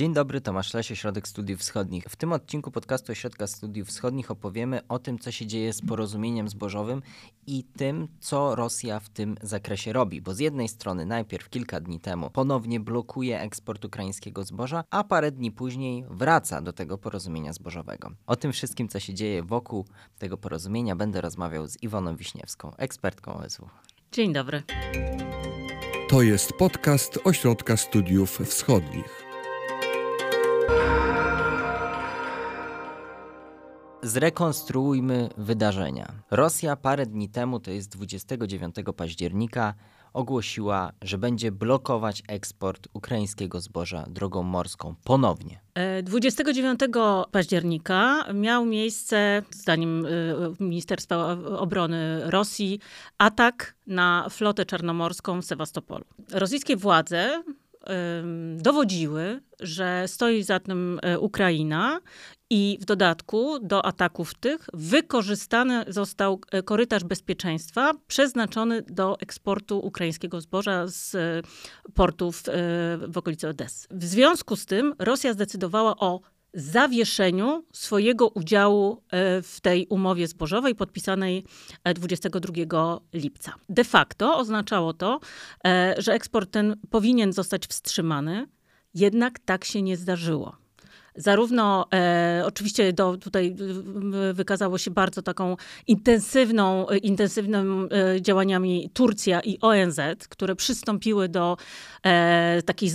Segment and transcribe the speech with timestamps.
[0.00, 2.04] Dzień dobry, Tomasz Lesie, Środek Studiów Wschodnich.
[2.04, 6.48] W tym odcinku podcastu Ośrodka Studiów Wschodnich opowiemy o tym, co się dzieje z porozumieniem
[6.48, 7.02] zbożowym
[7.46, 10.22] i tym, co Rosja w tym zakresie robi.
[10.22, 15.32] Bo z jednej strony najpierw kilka dni temu ponownie blokuje eksport ukraińskiego zboża, a parę
[15.32, 18.10] dni później wraca do tego porozumienia zbożowego.
[18.26, 19.84] O tym wszystkim, co się dzieje wokół
[20.18, 23.68] tego porozumienia, będę rozmawiał z Iwoną Wiśniewską, ekspertką OSW.
[24.12, 24.62] Dzień dobry.
[26.08, 29.19] To jest podcast Ośrodka Studiów Wschodnich.
[34.02, 36.12] Zrekonstruujmy wydarzenia.
[36.30, 39.74] Rosja parę dni temu, to jest 29 października,
[40.12, 45.60] ogłosiła, że będzie blokować eksport ukraińskiego zboża drogą morską ponownie.
[46.02, 46.88] 29 e,
[47.30, 50.08] października miał miejsce, zdaniem e,
[50.60, 52.80] Ministerstwa Obrony Rosji,
[53.18, 56.04] atak na flotę czarnomorską w Sewastopolu.
[56.30, 57.42] Rosyjskie władze
[58.56, 62.00] dowodziły, że stoi za tym e, Ukraina
[62.50, 70.40] i w dodatku do ataków tych wykorzystany został e, korytarz bezpieczeństwa przeznaczony do eksportu ukraińskiego
[70.40, 71.42] zboża z e,
[71.94, 72.42] portów
[73.08, 73.86] w okolicy Odessy.
[73.90, 76.20] W związku z tym Rosja zdecydowała o
[76.54, 81.44] zawieszeniu swojego udziału e, w tej umowie zbożowej podpisanej
[81.94, 83.54] 22 e, lipca.
[83.68, 85.20] De facto oznaczało to,
[85.66, 88.46] e, że eksport ten powinien zostać wstrzymany,
[88.94, 90.59] jednak tak się nie zdarzyło.
[91.14, 93.56] Zarówno e, oczywiście do, tutaj
[94.32, 101.56] wykazało się bardzo taką intensywną, intensywnymi e, działaniami Turcja i ONZ, które przystąpiły do
[102.02, 102.90] e, takiej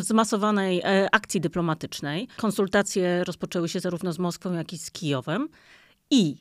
[0.00, 2.28] zmasowanej e, akcji dyplomatycznej.
[2.36, 5.48] Konsultacje rozpoczęły się zarówno z Moskwą, jak i z Kijowem.
[6.10, 6.36] I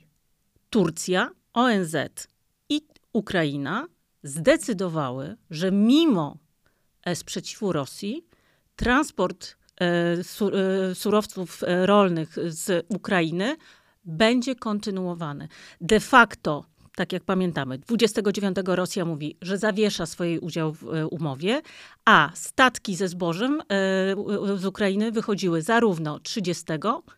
[0.70, 1.96] Turcja, ONZ
[2.70, 2.82] i
[3.14, 3.88] Ukraina
[4.24, 6.38] zdecydowały, że mimo
[7.04, 8.26] e, sprzeciwu Rosji,
[8.76, 9.59] transport E, e,
[10.94, 13.58] surowców e, rolnych z Ukrainy
[14.06, 15.48] będzie kontynuowany.
[15.82, 16.66] De facto
[17.00, 21.62] tak jak pamiętamy, 29 Rosja mówi, że zawiesza swój udział w e, umowie,
[22.06, 23.66] a statki ze zbożem e,
[24.56, 26.66] z Ukrainy wychodziły zarówno 30,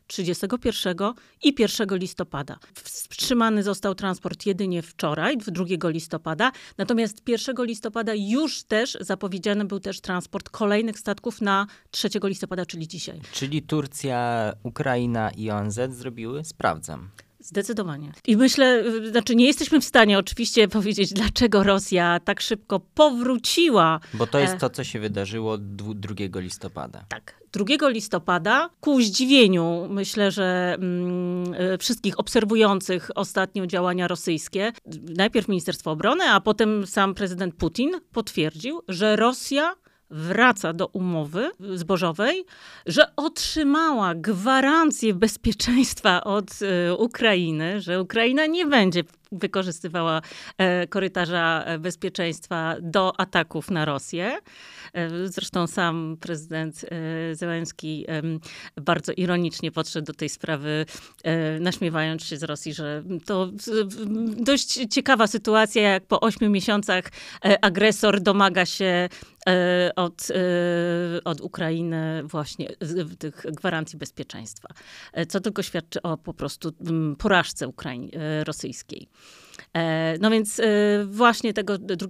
[0.07, 0.97] 31
[1.43, 2.59] i 1 listopada.
[2.73, 10.01] Wstrzymany został transport jedynie wczoraj, 2 listopada, natomiast 1 listopada już też zapowiedziany był też
[10.01, 13.21] transport kolejnych statków na 3 listopada, czyli dzisiaj.
[13.31, 16.43] Czyli Turcja, Ukraina i ONZ zrobiły?
[16.43, 17.09] Sprawdzam.
[17.41, 18.11] Zdecydowanie.
[18.27, 23.99] I myślę, znaczy nie jesteśmy w stanie oczywiście powiedzieć, dlaczego Rosja tak szybko powróciła.
[24.13, 27.05] Bo to jest e, to, co się wydarzyło 2 listopada.
[27.09, 27.41] Tak.
[27.51, 34.71] 2 listopada, ku zdziwieniu, myślę, że mm, wszystkich obserwujących ostatnio działania rosyjskie,
[35.17, 39.75] najpierw Ministerstwo Obrony, a potem sam prezydent Putin potwierdził, że Rosja
[40.11, 42.45] wraca do umowy zbożowej,
[42.85, 50.21] że otrzymała gwarancję bezpieczeństwa od e, Ukrainy, że Ukraina nie będzie wykorzystywała
[50.57, 54.39] e, korytarza e, bezpieczeństwa do ataków na Rosję.
[55.25, 56.85] Zresztą sam prezydent
[57.33, 58.05] Zełenski
[58.81, 60.85] bardzo ironicznie podszedł do tej sprawy,
[61.59, 63.49] naśmiewając się z Rosji, że to
[64.37, 67.05] dość ciekawa sytuacja, jak po ośmiu miesiącach
[67.61, 69.09] agresor domaga się
[69.47, 72.69] E, od, e, od Ukrainy właśnie
[73.19, 74.67] tych gwarancji bezpieczeństwa,
[75.13, 76.71] e, co tylko świadczy o po prostu
[77.17, 78.11] porażce Ukraiń
[78.43, 79.07] rosyjskiej.
[80.19, 80.61] No więc
[81.05, 82.07] właśnie tego 2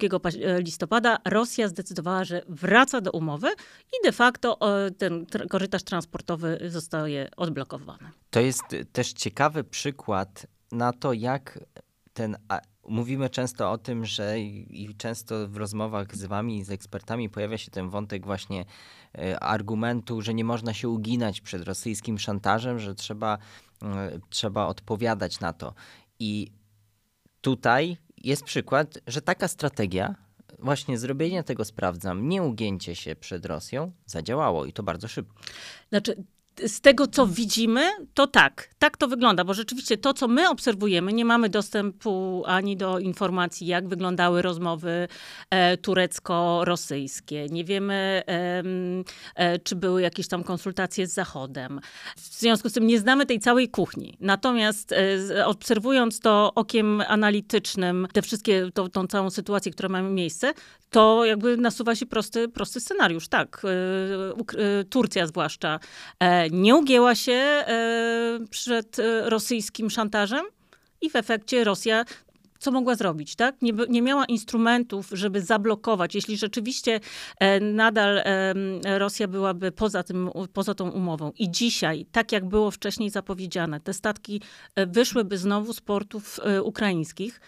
[0.58, 3.48] listopada Rosja zdecydowała, że wraca do umowy
[3.94, 4.60] i de facto
[4.98, 8.12] ten korytarz transportowy zostaje odblokowany.
[8.30, 11.60] To jest też ciekawy przykład na to, jak
[12.14, 12.38] ten
[12.88, 17.72] Mówimy często o tym, że i często w rozmowach z wami z ekspertami pojawia się
[17.72, 18.66] ten wątek właśnie
[19.18, 23.38] e, argumentu, że nie można się uginać przed rosyjskim szantażem, że trzeba,
[23.84, 25.74] e, trzeba odpowiadać na to.
[26.20, 26.52] I
[27.42, 30.16] tutaj jest przykład, że taka strategia,
[30.60, 35.42] właśnie zrobienie tego sprawdzam, nie ugięcie się przed Rosją, zadziałało i to bardzo szybko.
[35.90, 36.24] Znaczy,
[36.68, 37.82] z tego, co widzimy,
[38.14, 42.78] to tak, tak to wygląda, bo rzeczywiście to, co my obserwujemy, nie mamy dostępu ani
[42.78, 45.08] do informacji, jak wyglądały rozmowy
[45.50, 47.48] e, turecko-rosyjskie.
[47.50, 48.64] Nie wiemy, e,
[49.36, 51.80] e, czy były jakieś tam konsultacje z Zachodem.
[52.16, 54.18] W związku z tym nie znamy tej całej kuchni.
[54.20, 60.54] Natomiast e, obserwując to okiem analitycznym, te wszystkie, to, tą całą sytuację, która ma miejsce,
[60.92, 63.28] to jakby nasuwa się prosty, prosty scenariusz.
[63.28, 63.70] Tak, e,
[64.80, 65.80] e, Turcja zwłaszcza
[66.52, 70.46] nie ugięła się e, przed e, rosyjskim szantażem
[71.02, 72.06] i w efekcie Rosja
[72.60, 73.62] co mogła zrobić, tak?
[73.62, 76.16] Nie, nie miała instrumentów, żeby zablokować.
[76.16, 77.00] Jeśli rzeczywiście
[77.40, 78.24] e, nadal
[78.84, 83.94] Rosja byłaby poza, tym, poza tą umową i dzisiaj, tak jak było wcześniej zapowiedziane, te
[83.94, 84.42] statki
[84.88, 87.42] wyszłyby znowu z portów ukraińskich,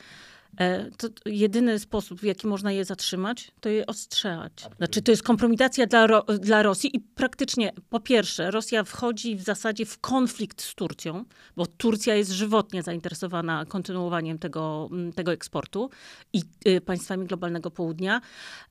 [0.98, 4.54] to jedyny sposób, w jaki można je zatrzymać, to je ostrzelać.
[4.78, 9.42] Znaczy, to jest kompromitacja dla, Ro dla Rosji i praktycznie, po pierwsze, Rosja wchodzi w
[9.42, 15.90] zasadzie w konflikt z Turcją, bo Turcja jest żywotnie zainteresowana kontynuowaniem tego, tego eksportu
[16.34, 18.22] i y, państwami globalnego południa,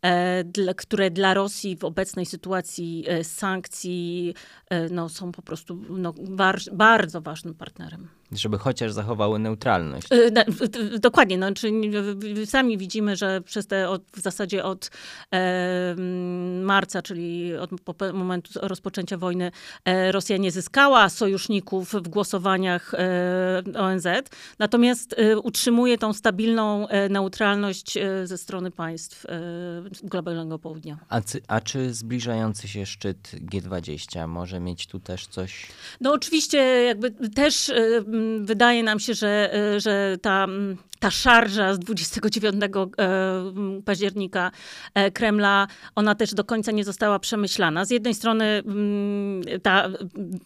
[0.03, 4.35] e, dla, które dla Rosji w obecnej sytuacji e, sankcji
[4.71, 6.15] e, no, są po prostu no,
[6.73, 8.09] bardzo ważnym partnerem.
[8.33, 10.09] Żeby chociaż zachowały neutralność.
[10.11, 10.31] E,
[10.99, 11.39] dokładnie.
[11.39, 11.73] No, czy
[12.47, 14.91] sami widzimy, że przez te od, w zasadzie od
[16.63, 17.71] marca, czyli od
[18.15, 19.51] momentu rozpoczęcia wojny,
[19.85, 24.07] e, Rosja nie zyskała sojuszników w głosowaniach e, ONZ,
[24.59, 29.27] natomiast e, utrzymuje tą stabilną neutralność ze strony państw
[30.03, 30.99] globalnego południa.
[31.09, 35.67] A, a czy zbliżający się szczyt G20 może mieć tu też coś?
[36.01, 37.73] No oczywiście jakby też
[38.41, 40.47] wydaje nam się, że, że ta,
[41.03, 42.83] ta szarża z 29 e,
[43.85, 44.51] października
[45.13, 47.85] Kremla, ona też do końca nie została przemyślana.
[47.85, 49.89] Z jednej strony mm, ta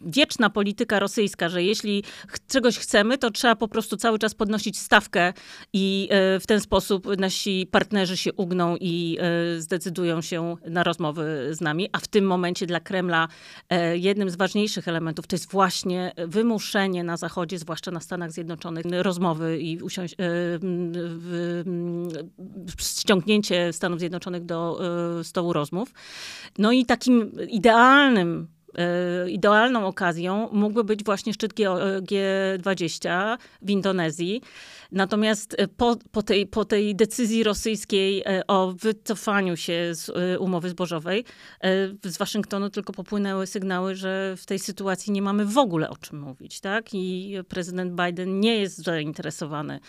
[0.00, 2.04] wieczna polityka rosyjska, że jeśli
[2.48, 5.32] czegoś chcemy, to trzeba po prostu cały czas podnosić stawkę
[5.72, 9.18] i e, w ten sposób nasi partnerzy się ugną i
[9.58, 13.28] zdecydują się na rozmowy z nami, a w tym momencie dla Kremla
[13.94, 19.58] jednym z ważniejszych elementów to jest właśnie wymuszenie na Zachodzie, zwłaszcza na Stanach Zjednoczonych, rozmowy
[19.60, 20.16] i usiąść,
[22.78, 24.80] ściągnięcie Stanów Zjednoczonych do
[25.20, 25.92] e, stołu rozmów.
[26.58, 28.48] No i takim idealnym
[29.28, 34.42] idealną okazją mógłby być właśnie szczyt G20 w Indonezji,
[34.92, 40.38] Natomiast e, po, po, tej, po tej decyzji rosyjskiej e, o wycofaniu się z e,
[40.38, 41.24] umowy zbożowej,
[42.04, 46.20] z Waszyngtonu tylko popłynęły sygnały, że w tej sytuacji nie mamy w ogóle o czym
[46.20, 46.60] mówić.
[46.60, 46.94] Tak?
[46.94, 49.80] I prezydent Biden nie jest zainteresowany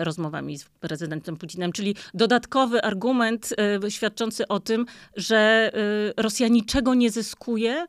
[0.00, 3.54] rozmowami z prezydentem Putinem, czyli dodatkowy argument
[3.88, 4.86] świadczący o tym,
[5.16, 5.72] że
[6.16, 7.86] Rosja niczego nie zyskuje,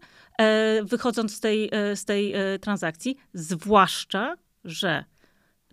[0.84, 5.06] wychodząc z tej, z tej transakcji, zwłaszcza, że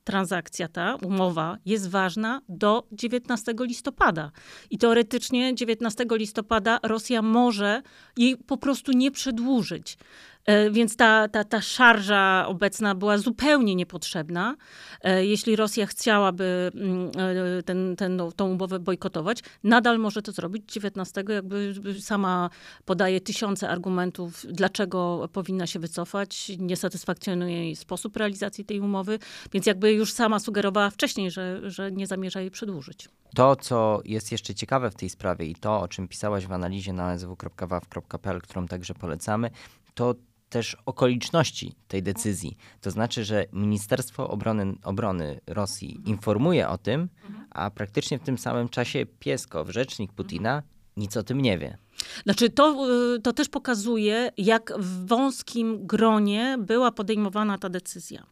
[0.05, 4.31] transakcja ta, umowa jest ważna do 19 listopada.
[4.71, 7.83] I teoretycznie 19 listopada Rosja może
[8.17, 9.99] jej po prostu nie przedłużyć.
[10.47, 14.57] E, więc ta, ta, ta szarża obecna była zupełnie niepotrzebna.
[15.03, 17.11] E, jeśli Rosja chciałaby mm,
[17.59, 22.51] e, ten, ten, tą umowę bojkotować, nadal może to zrobić 19, jakby sama
[22.85, 26.53] podaje tysiące argumentów, dlaczego powinna się wycofać.
[26.59, 29.19] Nie satysfakcjonuje jej sposób realizacji tej umowy,
[29.53, 33.09] więc jakby już sama sugerowała wcześniej, że, że nie zamierza jej przedłużyć.
[33.35, 36.93] To, co jest jeszcze ciekawe w tej sprawie i to, o czym pisałaś w analizie
[36.93, 39.51] na sw.waw.pl, którą także polecamy,
[39.95, 40.15] to
[40.51, 42.57] też okoliczności tej decyzji.
[42.81, 47.09] To znaczy, że Ministerstwo Obrony, Obrony Rosji informuje o tym,
[47.51, 50.63] a praktycznie w tym samym czasie Pieskow, rzecznik Putina,
[50.97, 51.79] nic o tym nie wie.
[52.25, 52.87] Znaczy, to,
[53.17, 58.27] y, to też pokazuje, jak w wąskim gronie była podejmowana ta decyzja.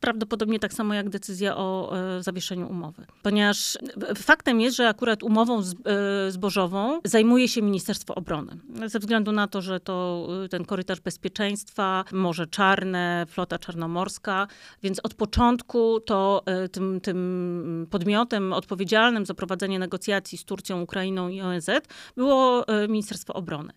[0.00, 3.06] E, prawdopodobnie tak samo jak decyzja o e, zawieszeniu umowy.
[3.22, 3.78] Ponieważ
[4.16, 8.56] faktem jest, że akurat umową e, zbożową zajmuje się Ministerstwo Obrony.
[8.86, 14.46] Ze względu na to, że to e, ten korytarz bezpieczeństwa, Morze Czarne, flota czarnomorska,
[14.82, 21.40] więc od początku to tym, tym podmiotem odpowiedzialnym za prowadzenie negocjacji z Turcją, Ukrainą i
[21.40, 21.70] ONZ
[22.16, 23.72] było Ministerstwo Obrony.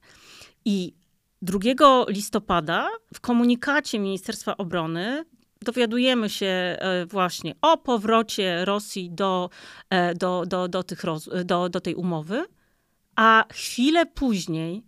[0.65, 0.93] I
[1.41, 1.59] 2
[2.07, 5.25] listopada w komunikacie Ministerstwa Obrony
[5.63, 9.49] dowiadujemy się e, właśnie o powrocie Rosji do,
[9.89, 11.03] e, do, do, do, tych
[11.45, 12.45] do, do tej umowy,
[13.15, 14.83] a chwilę później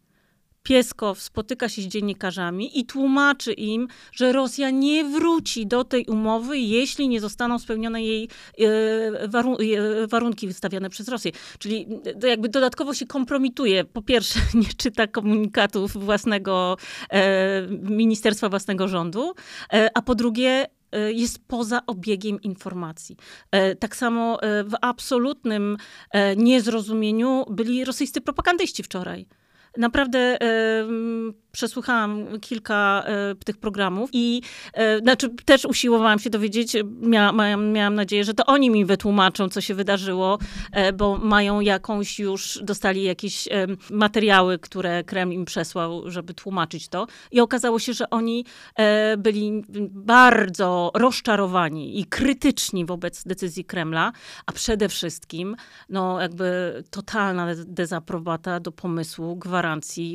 [0.65, 6.57] Pieskow spotyka się z dziennikarzami i tłumaczy im, że Rosja nie wróci do tej umowy,
[6.57, 8.29] jeśli nie zostaną spełnione jej
[8.59, 11.31] e, warunki wystawiane przez Rosję.
[11.59, 11.87] Czyli
[12.23, 13.83] jakby dodatkowo się kompromituje.
[13.83, 16.77] Po pierwsze, nie czyta komunikatów własnego
[17.81, 19.33] ministerstwa, własnego rządu,
[19.93, 20.65] a po drugie,
[21.09, 23.17] jest poza obiegiem informacji.
[23.79, 25.77] Tak samo w absolutnym
[26.37, 29.27] niezrozumieniu byli rosyjscy propagandyści wczoraj.
[29.77, 30.37] Naprawdę
[31.55, 34.41] przesłuchałam kilka e, tych programów i
[34.73, 39.49] e, znaczy też usiłowałam się dowiedzieć, mia, miałam, miałam nadzieję, że to oni mi wytłumaczą,
[39.49, 40.39] co się wydarzyło,
[40.71, 43.51] e, bo mają jakąś już, dostali jakieś e,
[43.89, 47.07] materiały, które Kreml im przesłał, żeby tłumaczyć to.
[47.31, 54.11] I okazało się, że oni e, byli bardzo rozczarowani i krytyczni wobec decyzji Kremla,
[54.45, 55.55] a przede wszystkim,
[55.89, 59.64] no jakby totalna dezaprobata do pomysłu gwarancji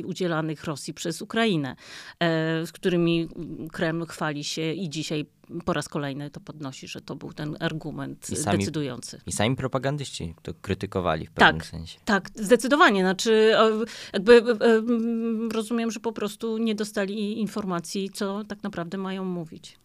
[0.05, 1.75] udzielanych Rosji przez Ukrainę,
[2.19, 3.27] e, z którymi
[3.71, 5.25] Kreml chwali się i dzisiaj
[5.65, 9.21] po raz kolejny to podnosi, że to był ten argument I sami- decydujący.
[9.27, 11.65] I sami propagandyści to krytykowali w pewnym Tak.
[11.69, 11.99] sensie.
[12.05, 13.01] Tak, zdecydowanie.
[13.01, 13.53] Znaczy,
[14.13, 14.81] jakby e,
[15.53, 19.77] rozumiem, że po prostu nie dostali informacji, co tak naprawdę mają mówić.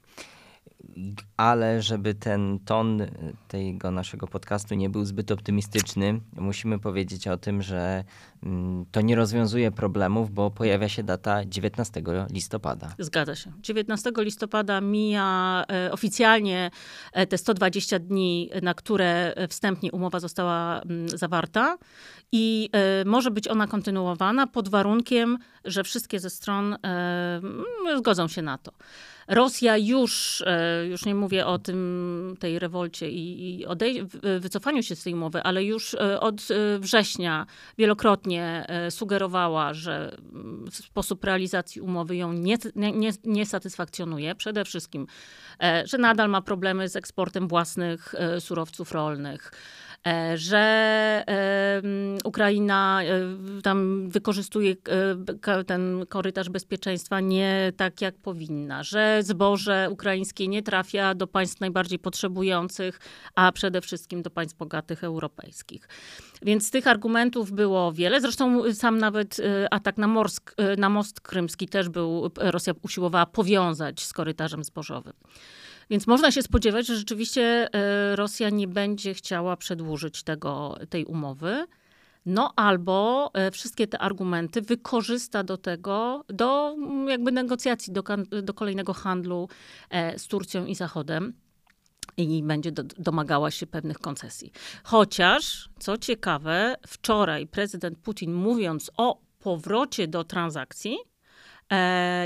[1.37, 3.03] Ale żeby ten ton
[3.49, 8.05] tego naszego podcastu nie był zbyt optymistyczny, musimy powiedzieć o tym, że
[8.43, 12.95] mm, to nie rozwiązuje problemów, bo pojawia się data 19 listopada.
[12.99, 13.53] Zgadza się.
[13.61, 16.71] 19 listopada mija e, oficjalnie
[17.13, 21.79] e, te 120 dni, na które wstępnie umowa została mm, zawarta
[22.33, 27.65] i e, może być ona kontynuowana pod warunkiem, że wszystkie ze stron mm,
[27.99, 28.73] zgodzą się na to.
[29.29, 33.67] Rosja już, e, już nie mówię o tym, tej rewolcie i, i
[34.41, 37.47] wycofaniu się z tej umowy, ale już e, od e, września
[37.79, 44.35] wielokrotnie sugerowała, że mm, sposób realizacji umowy ją nie, nie, nie, satysfakcjonuje.
[44.35, 45.07] Przede wszystkim,
[45.85, 49.53] że nadal ma problemy z eksportem własnych surowców rolnych.
[50.07, 51.25] E, Że
[52.25, 54.75] Ukraina e, tam wykorzystuje
[55.49, 61.61] e, ten korytarz bezpieczeństwa nie tak, jak powinna, że zboże ukraińskie nie trafia do państw
[61.61, 63.01] najbardziej potrzebujących,
[63.35, 65.89] a przede wszystkim do państw bogatych europejskich.
[66.43, 68.21] Więc tych argumentów było wiele.
[68.21, 69.37] Zresztą sam nawet
[69.71, 75.13] atak na, morsk, na most krymski też był, Rosja usiłowała powiązać z korytarzem zbożowym.
[75.91, 81.67] Więc można się spodziewać, że rzeczywiście e, Rosja nie będzie chciała przedłużyć tego, tej umowy.
[82.27, 88.03] No albo e, wszystkie te argumenty wykorzysta do tego, do mm, jakby negocjacji, do,
[88.43, 89.49] do kolejnego handlu
[89.91, 91.33] e, z Turcją i Zachodem
[92.17, 94.53] i będzie do, domagała się pewnych koncesji.
[94.85, 100.97] Chociaż, co ciekawe, wczoraj prezydent Putin mówiąc o powrocie do transakcji,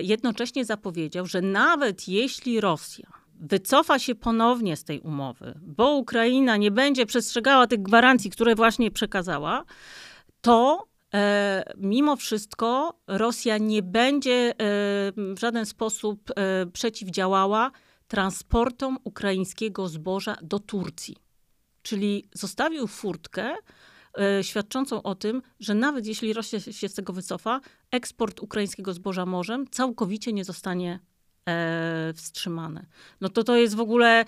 [0.01, 6.71] jednocześnie zapowiedział, że nawet jeśli Rosja wycofa się ponownie z tej umowy, bo Ukraina nie
[6.71, 9.65] będzie przestrzegała tych gwarancji, które właśnie przekazała,
[10.41, 14.55] to e, mimo wszystko Rosja nie będzie e,
[15.17, 17.71] w żaden sposób e, przeciwdziałała
[18.09, 21.17] transportom ukraińskiego zboża do Turcji.
[21.83, 23.55] Czyli zostawił furtkę
[24.43, 29.67] świadczącą o tym, że nawet jeśli Rosja się z tego wycofa, eksport ukraińskiego zboża morzem
[29.71, 31.01] całkowicie nie zostanie
[31.49, 32.87] e, wstrzymany.
[33.21, 34.25] No to to jest w ogóle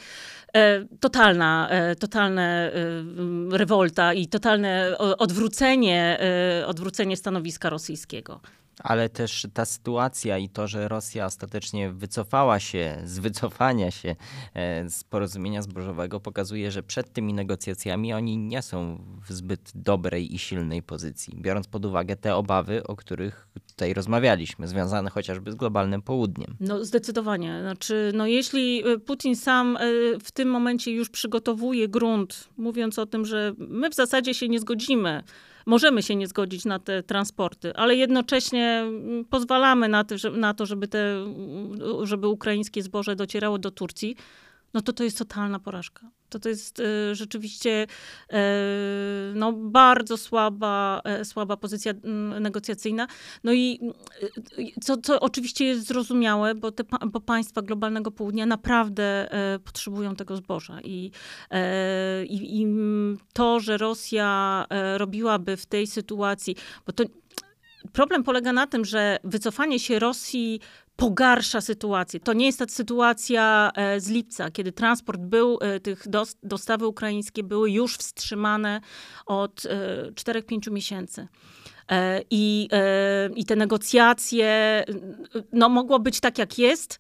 [0.55, 8.41] e, totalna, e, totalne e, rewolta i totalne odwrócenie, e, odwrócenie stanowiska rosyjskiego.
[8.79, 14.17] Ale też ta sytuacja i to, że Rosja ostatecznie wycofała się z wycofania się
[14.55, 20.35] e, z porozumienia zbożowego, pokazuje, że przed tymi negocjacjami oni nie są w zbyt dobrej
[20.35, 25.55] i silnej pozycji, biorąc pod uwagę te obawy, o których tutaj rozmawialiśmy, związane chociażby z
[25.55, 26.57] globalnym południem.
[26.61, 27.59] No zdecydowanie.
[27.61, 33.07] Znaczy, no jeśli y, Putin sam y, w tym momencie już przygotowuje grunt, mówiąc o
[33.07, 35.23] tym, że my w zasadzie się nie zgodzimy,
[35.67, 40.55] możemy się nie zgodzić na te transporty, ale jednocześnie mm, pozwalamy na to, że- na
[40.55, 44.17] to żeby, te, mm, żeby ukraińskie zboże docierało do Turcji,
[44.75, 46.11] no to to jest totalna porażka.
[46.29, 47.87] To to jest y, rzeczywiście
[48.33, 48.37] y,
[49.35, 51.93] no, bardzo słaba, e, słaba pozycja
[52.41, 53.07] negocjacyjna.
[53.45, 53.81] No i
[54.59, 60.17] y, co, co oczywiście jest zrozumiałe, bo, te, bo państwa globalnego południa naprawdę e, potrzebują
[60.17, 60.81] tego zboża.
[60.81, 61.11] I,
[61.51, 62.67] e, i, I
[63.33, 67.05] to, że Rosja robiłaby w tej sytuacji, bo to
[67.93, 70.61] problem polega na tym, że wycofanie się Rosji
[70.97, 72.21] pogarsza sytuację.
[72.21, 76.87] To nie jest ta sytuacja e, z lipca, kiedy transport był, e, tych dos- dostawy
[76.87, 78.81] ukraińskie były już wstrzymane
[79.27, 81.29] od e, 4-5 miesięcy.
[81.91, 84.85] E, I, e, I te negocjacje,
[85.53, 86.99] no mogło być tak jak jest,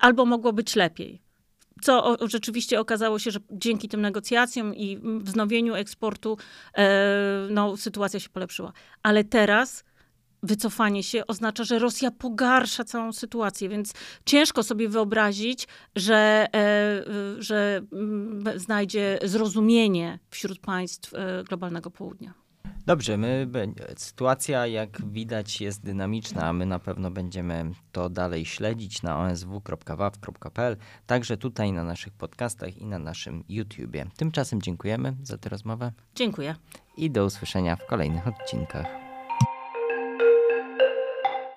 [0.00, 1.22] albo mogło być lepiej.
[1.82, 6.38] Co rzeczywiście okazało się, że dzięki tym negocjacjom i wznowieniu eksportu
[7.50, 8.72] no, sytuacja się polepszyła.
[9.02, 9.84] Ale teraz
[10.44, 13.92] wycofanie się oznacza, że Rosja pogarsza całą sytuację, więc
[14.24, 17.02] ciężko sobie wyobrazić, że, e,
[17.42, 22.34] że mm, znajdzie zrozumienie wśród państw e, globalnego południa.
[22.86, 23.48] Dobrze, my,
[23.96, 30.76] sytuacja jak widać jest dynamiczna, a my na pewno będziemy to dalej śledzić na osw.waw.pl,
[31.06, 34.06] także tutaj na naszych podcastach i na naszym YouTubie.
[34.16, 35.92] Tymczasem dziękujemy za tę rozmowę.
[36.14, 36.54] Dziękuję.
[36.96, 39.03] I do usłyszenia w kolejnych odcinkach.